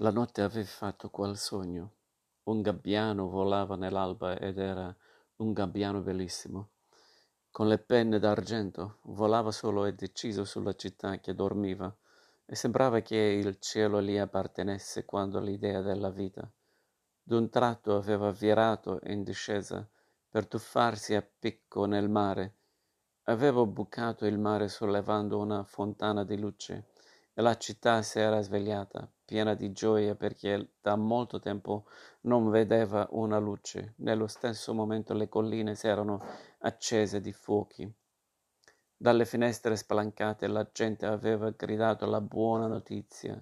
La 0.00 0.10
notte 0.10 0.42
aveva 0.42 0.66
fatto 0.66 1.08
quel 1.08 1.38
sogno. 1.38 1.92
Un 2.44 2.60
gabbiano 2.60 3.28
volava 3.28 3.76
nell'alba 3.76 4.38
ed 4.38 4.58
era 4.58 4.94
un 5.36 5.52
gabbiano 5.54 6.00
bellissimo. 6.00 6.68
Con 7.50 7.66
le 7.68 7.78
penne 7.78 8.18
d'argento 8.18 8.98
volava 9.04 9.50
solo 9.50 9.86
e 9.86 9.94
deciso 9.94 10.44
sulla 10.44 10.74
città 10.74 11.18
che 11.18 11.34
dormiva 11.34 11.94
e 12.44 12.54
sembrava 12.54 13.00
che 13.00 13.16
il 13.16 13.58
cielo 13.58 14.02
gli 14.02 14.18
appartenesse 14.18 15.06
quando 15.06 15.40
l'idea 15.40 15.80
della 15.80 16.10
vita 16.10 16.46
d'un 17.28 17.48
tratto 17.48 17.96
aveva 17.96 18.30
virato 18.30 19.00
in 19.06 19.24
discesa 19.24 19.84
per 20.28 20.46
tuffarsi 20.46 21.14
a 21.14 21.26
picco 21.26 21.86
nel 21.86 22.08
mare. 22.08 22.54
Aveva 23.24 23.64
bucato 23.64 24.26
il 24.26 24.38
mare 24.38 24.68
sollevando 24.68 25.38
una 25.38 25.64
fontana 25.64 26.22
di 26.22 26.38
luce 26.38 26.92
e 27.38 27.42
la 27.42 27.58
città 27.58 28.00
si 28.00 28.18
era 28.18 28.40
svegliata, 28.40 29.06
piena 29.22 29.52
di 29.52 29.70
gioia 29.70 30.14
perché 30.14 30.70
da 30.80 30.96
molto 30.96 31.38
tempo 31.38 31.84
non 32.22 32.48
vedeva 32.48 33.06
una 33.10 33.38
luce. 33.38 33.92
Nello 33.96 34.26
stesso 34.26 34.72
momento 34.72 35.12
le 35.12 35.28
colline 35.28 35.74
si 35.74 35.86
erano 35.86 36.24
accese 36.60 37.20
di 37.20 37.34
fuochi. 37.34 37.94
Dalle 38.96 39.26
finestre 39.26 39.76
spalancate 39.76 40.46
la 40.46 40.66
gente 40.72 41.04
aveva 41.04 41.50
gridato 41.50 42.06
la 42.06 42.22
buona 42.22 42.68
notizia. 42.68 43.38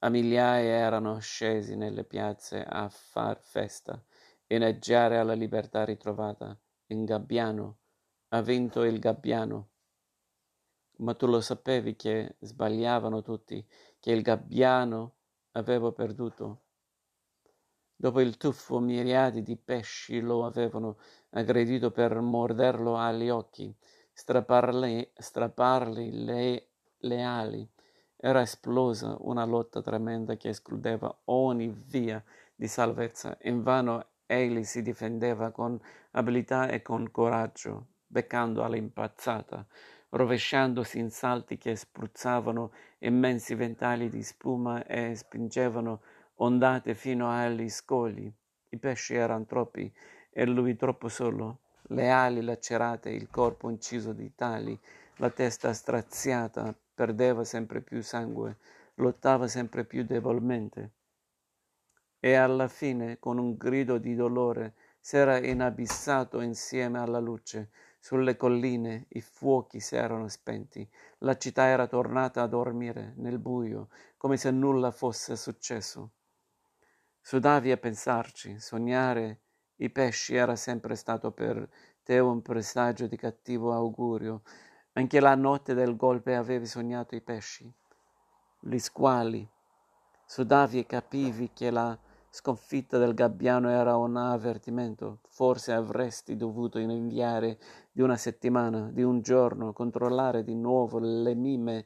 A 0.00 0.10
migliaia 0.10 0.74
erano 0.74 1.18
scesi 1.18 1.76
nelle 1.76 2.04
piazze 2.04 2.62
a 2.62 2.90
far 2.90 3.40
festa, 3.40 4.04
inneggiare 4.48 5.16
alla 5.16 5.32
libertà 5.32 5.86
ritrovata. 5.86 6.54
In 6.88 7.06
Gabbiano. 7.06 7.78
Ha 8.28 8.42
vinto 8.42 8.82
il 8.84 8.98
Gabbiano 8.98 9.70
ma 11.00 11.14
tu 11.14 11.26
lo 11.26 11.40
sapevi 11.40 11.96
che 11.96 12.36
sbagliavano 12.40 13.22
tutti, 13.22 13.64
che 13.98 14.12
il 14.12 14.22
gabbiano 14.22 15.14
aveva 15.52 15.92
perduto. 15.92 16.60
Dopo 17.96 18.20
il 18.20 18.36
tuffo 18.36 18.78
miriadi 18.78 19.42
di 19.42 19.56
pesci 19.56 20.20
lo 20.20 20.46
avevano 20.46 20.96
aggredito 21.30 21.90
per 21.90 22.18
morderlo 22.20 22.96
agli 22.96 23.28
occhi, 23.28 23.74
strapparli, 24.12 25.12
strappargli 25.14 26.24
le, 26.24 26.68
le 26.98 27.22
ali. 27.22 27.68
Era 28.16 28.42
esplosa 28.42 29.16
una 29.20 29.44
lotta 29.44 29.82
tremenda 29.82 30.36
che 30.36 30.50
escludeva 30.50 31.14
ogni 31.24 31.68
via 31.68 32.22
di 32.54 32.66
salvezza. 32.66 33.36
Invano 33.42 34.06
egli 34.26 34.64
si 34.64 34.82
difendeva 34.82 35.50
con 35.50 35.78
abilità 36.12 36.68
e 36.68 36.82
con 36.82 37.10
coraggio, 37.10 37.86
beccando 38.06 38.62
all'impazzata 38.62 39.66
rovesciandosi 40.10 40.98
in 40.98 41.10
salti 41.10 41.56
che 41.56 41.76
spruzzavano 41.76 42.72
immensi 42.98 43.54
ventagli 43.54 44.08
di 44.08 44.22
spuma 44.22 44.84
e 44.84 45.14
spingevano 45.14 46.00
ondate 46.36 46.94
fino 46.94 47.30
agli 47.30 47.68
scogli. 47.68 48.32
I 48.70 48.76
pesci 48.78 49.14
erano 49.14 49.46
troppi 49.46 49.92
e 50.30 50.46
lui 50.46 50.76
troppo 50.76 51.08
solo, 51.08 51.58
le 51.90 52.08
ali 52.10 52.42
lacerate, 52.42 53.10
il 53.10 53.28
corpo 53.30 53.68
inciso 53.68 54.12
di 54.12 54.34
tali, 54.34 54.78
la 55.16 55.30
testa 55.30 55.72
straziata, 55.72 56.74
perdeva 56.94 57.44
sempre 57.44 57.80
più 57.80 58.02
sangue, 58.02 58.58
lottava 58.94 59.48
sempre 59.48 59.84
più 59.84 60.04
debolmente. 60.04 60.90
E 62.20 62.34
alla 62.34 62.68
fine, 62.68 63.18
con 63.18 63.38
un 63.38 63.56
grido 63.56 63.98
di 63.98 64.14
dolore, 64.14 64.74
s'era 65.00 65.38
inabissato 65.38 66.40
insieme 66.40 66.98
alla 66.98 67.18
luce, 67.18 67.70
sulle 68.00 68.36
colline 68.36 69.04
i 69.10 69.20
fuochi 69.20 69.78
si 69.78 69.94
erano 69.94 70.26
spenti, 70.28 70.88
la 71.18 71.36
città 71.36 71.66
era 71.66 71.86
tornata 71.86 72.42
a 72.42 72.46
dormire 72.46 73.12
nel 73.18 73.38
buio, 73.38 73.90
come 74.16 74.38
se 74.38 74.50
nulla 74.50 74.90
fosse 74.90 75.36
successo. 75.36 76.12
Sudavi 77.20 77.70
a 77.70 77.76
pensarci, 77.76 78.58
sognare 78.58 79.40
i 79.76 79.90
pesci 79.90 80.34
era 80.34 80.56
sempre 80.56 80.94
stato 80.94 81.30
per 81.30 81.68
te 82.02 82.18
un 82.18 82.40
presagio 82.40 83.06
di 83.06 83.16
cattivo 83.16 83.72
augurio. 83.72 84.42
Anche 84.94 85.20
la 85.20 85.34
notte 85.34 85.74
del 85.74 85.94
golpe 85.94 86.34
avevi 86.34 86.66
sognato 86.66 87.14
i 87.14 87.20
pesci, 87.20 87.70
gli 88.60 88.78
squali. 88.78 89.48
Sudavi 90.24 90.78
e 90.78 90.86
capivi 90.86 91.50
che 91.52 91.70
la 91.70 91.96
sconfitta 92.32 92.96
del 92.96 93.12
gabbiano 93.12 93.68
era 93.70 93.96
un 93.96 94.16
avvertimento. 94.16 95.18
Forse 95.28 95.72
avresti 95.72 96.36
dovuto 96.36 96.78
inviare 96.78 97.58
di 97.90 98.02
una 98.02 98.16
settimana, 98.16 98.88
di 98.92 99.02
un 99.02 99.20
giorno, 99.20 99.72
controllare 99.72 100.44
di 100.44 100.54
nuovo 100.54 101.00
le, 101.00 101.34
mime, 101.34 101.84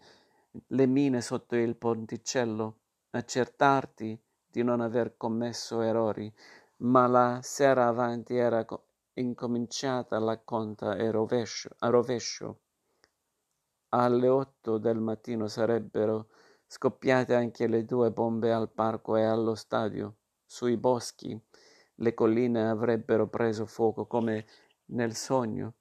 le 0.69 0.87
mine 0.87 1.23
sotto 1.23 1.57
il 1.57 1.77
ponticello, 1.77 2.77
accertarti 3.11 4.21
di 4.51 4.63
non 4.63 4.81
aver 4.81 5.17
commesso 5.17 5.81
errori, 5.81 6.33
ma 6.79 7.07
la 7.07 7.41
sera 7.43 7.87
avanti 7.87 8.37
era 8.37 8.65
incominciata 9.15 10.19
la 10.19 10.39
conta 10.39 10.91
a 10.91 11.11
rovescio. 11.11 11.71
A 11.79 11.89
rovescio. 11.89 12.59
Alle 13.91 14.29
otto 14.29 14.77
del 14.77 15.01
mattino 15.01 15.47
sarebbero 15.49 16.29
scoppiate 16.67 17.35
anche 17.35 17.67
le 17.67 17.85
due 17.85 18.11
bombe 18.11 18.53
al 18.53 18.69
parco 18.69 19.17
e 19.17 19.23
allo 19.23 19.55
stadio 19.55 20.17
sui 20.55 20.77
boschi, 20.77 21.37
le 21.97 22.15
colline 22.15 22.69
avrebbero 22.69 23.27
preso 23.27 23.67
fuoco 23.67 24.07
come 24.07 24.47
nel 24.91 25.17
sogno 25.17 25.75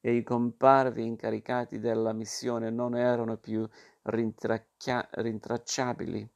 e 0.00 0.16
i 0.16 0.24
comparvi 0.24 1.06
incaricati 1.06 1.78
della 1.78 2.12
missione 2.12 2.68
non 2.68 2.96
erano 2.96 3.36
più 3.36 3.64
rintracciabili. 4.02 6.28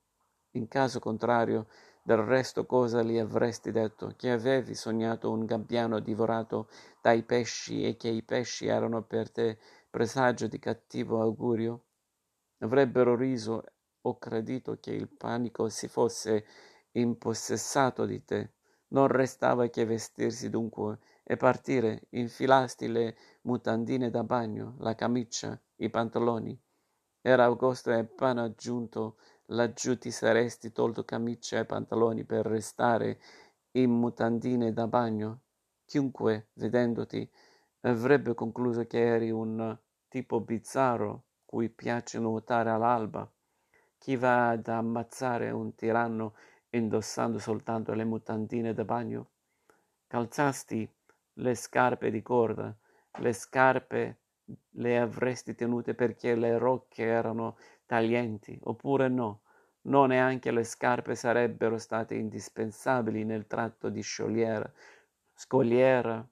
In 0.53 0.69
caso 0.69 1.01
contrario, 1.01 1.67
del 2.05 2.19
resto 2.19 2.67
cosa 2.67 3.03
gli 3.03 3.19
avresti 3.19 3.73
detto? 3.73 4.15
Che 4.17 4.31
avevi 4.31 4.77
sognato 4.77 5.33
un 5.33 5.45
gabbiano 5.45 5.99
divorato 5.99 6.69
dai 7.01 7.25
pesci 7.25 7.83
e 7.83 7.97
che 7.97 8.11
i 8.11 8.23
pesci 8.23 8.67
erano 8.67 9.03
per 9.03 9.33
te 9.33 9.59
presagio 9.91 10.47
di 10.47 10.61
cattivo 10.61 11.21
augurio? 11.21 11.83
Avrebbero 12.59 13.17
riso 13.17 13.65
o 14.03 14.19
credito 14.19 14.79
che 14.79 14.93
il 14.93 15.09
panico 15.09 15.69
si 15.69 15.89
fosse 15.89 16.45
impossessato 16.93 18.05
di 18.07 18.25
te. 18.25 18.53
Non 18.89 19.07
restava 19.07 19.69
che 19.69 19.85
vestirsi 19.85 20.51
dunque 20.51 20.99
e 21.23 21.37
partire, 21.37 22.07
infilasti 22.11 22.89
le 22.89 23.17
mutandine 23.43 24.11
da 24.11 24.23
bagno, 24.23 24.75
la 24.79 24.95
camicia, 24.95 25.59
i 25.77 25.89
pantaloni. 25.89 26.61
Era 27.21 27.45
agosto 27.45 27.91
e 27.91 27.99
appena 27.99 28.53
giunto 28.55 29.17
laggiù 29.47 29.97
ti 29.97 30.11
saresti 30.11 30.73
tolto 30.73 31.05
camicia 31.05 31.59
e 31.59 31.65
pantaloni 31.65 32.25
per 32.25 32.47
restare 32.47 33.21
in 33.73 33.91
mutandine 33.91 34.73
da 34.73 34.87
bagno. 34.87 35.41
Chiunque, 35.87 36.49
vedendoti, 36.55 37.29
avrebbe 37.83 38.35
concluso 38.35 38.87
che 38.87 39.01
eri 39.01 39.31
un 39.31 39.79
tipo 40.09 40.41
bizzarro 40.41 41.25
cui 41.45 41.69
piace 41.69 42.19
nuotare 42.19 42.71
all'alba. 42.71 43.31
Chi 43.99 44.17
va 44.17 44.51
ad 44.51 44.67
ammazzare 44.69 45.51
un 45.51 45.75
tiranno 45.75 46.35
indossando 46.73 47.39
soltanto 47.39 47.93
le 47.95 48.05
mutandine 48.05 48.73
da 48.73 48.85
bagno? 48.85 49.29
Calzasti 50.07 50.89
le 51.35 51.55
scarpe 51.55 52.11
di 52.11 52.23
corda, 52.23 52.75
le 53.19 53.33
scarpe 53.33 54.19
le 54.71 54.99
avresti 54.99 55.55
tenute 55.55 55.95
perché 55.95 56.35
le 56.35 56.59
rocce 56.59 57.05
erano 57.05 57.57
taglienti, 57.87 58.59
oppure 58.65 59.09
no, 59.09 59.43
no 59.83 60.07
neanche 60.07 60.51
le 60.51 60.65
scarpe 60.65 61.15
sarebbero 61.15 61.79
state 61.79 62.15
indispensabili 62.15 63.25
nel 63.25 63.47
tratto 63.47 63.89
di 63.89 64.01
sciogliera, 64.01 64.71
scogliera, 65.35 66.27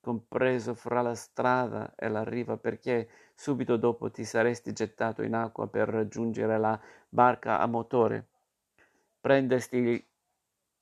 compreso 0.00 0.74
fra 0.74 1.00
la 1.00 1.14
strada 1.14 1.94
e 1.96 2.08
la 2.08 2.24
riva, 2.24 2.56
perché 2.56 3.08
subito 3.34 3.76
dopo 3.76 4.10
ti 4.10 4.24
saresti 4.24 4.72
gettato 4.72 5.22
in 5.22 5.34
acqua 5.34 5.66
per 5.68 5.88
raggiungere 5.88 6.58
la 6.58 6.78
barca 7.08 7.58
a 7.58 7.66
motore 7.66 8.28
prendesti, 9.24 10.06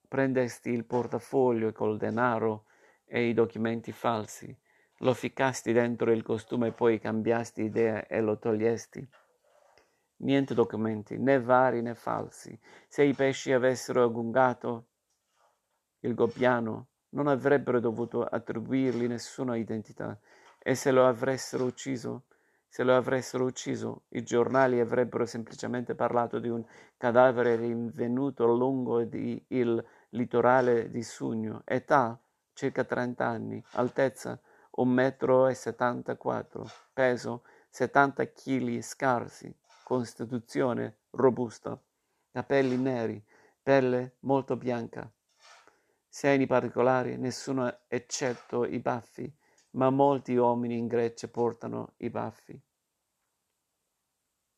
prendesti 0.08 0.70
il 0.70 0.84
portafoglio 0.84 1.70
col 1.70 1.96
denaro 1.96 2.64
e 3.04 3.28
i 3.28 3.34
documenti 3.34 3.92
falsi, 3.92 4.52
lo 4.98 5.14
ficcasti 5.14 5.72
dentro 5.72 6.10
il 6.10 6.24
costume 6.24 6.66
e 6.66 6.72
poi 6.72 6.98
cambiasti 6.98 7.62
idea 7.62 8.04
e 8.08 8.20
lo 8.20 8.40
togliesti. 8.40 9.08
Niente 10.16 10.54
documenti, 10.54 11.18
né 11.18 11.40
vari 11.40 11.82
né 11.82 11.94
falsi. 11.94 12.58
Se 12.88 13.04
i 13.04 13.14
pesci 13.14 13.52
avessero 13.52 14.02
aggungato 14.02 14.88
il 16.00 16.12
gobbiano, 16.12 16.88
non 17.10 17.28
avrebbero 17.28 17.78
dovuto 17.78 18.24
attribuirgli 18.24 19.06
nessuna 19.06 19.54
identità 19.54 20.18
e 20.58 20.74
se 20.74 20.90
lo 20.90 21.06
avessero 21.06 21.62
ucciso, 21.62 22.24
se 22.72 22.84
lo 22.84 22.96
avessero 22.96 23.44
ucciso, 23.44 24.04
i 24.12 24.22
giornali 24.22 24.80
avrebbero 24.80 25.26
semplicemente 25.26 25.94
parlato 25.94 26.38
di 26.38 26.48
un 26.48 26.64
cadavere 26.96 27.54
rinvenuto 27.56 28.46
lungo 28.46 29.00
il 29.00 29.84
litorale 30.08 30.90
di 30.90 31.02
Sugno, 31.02 31.60
età? 31.66 32.18
Circa 32.54 32.84
30 32.84 33.26
anni, 33.26 33.62
altezza? 33.72 34.40
1,74 34.78 34.86
metro, 34.86 36.70
peso? 36.94 37.42
70 37.68 38.32
kg 38.32 38.80
scarsi, 38.80 39.54
costituzione? 39.84 41.00
Robusta, 41.10 41.78
capelli 42.30 42.78
neri, 42.78 43.22
pelle 43.62 44.14
molto 44.20 44.56
bianca. 44.56 45.06
Segni 46.08 46.46
particolari, 46.46 47.18
nessuno 47.18 47.80
eccetto 47.86 48.64
i 48.64 48.78
baffi, 48.78 49.30
ma 49.72 49.90
molti 49.90 50.34
uomini 50.36 50.78
in 50.78 50.86
Grecia 50.86 51.28
portano 51.28 51.94
i 51.98 52.10
baffi. 52.10 52.58